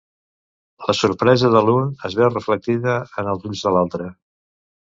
[0.87, 4.13] La sorpresa de l'un es veu reflectida en els ulls de l'altre.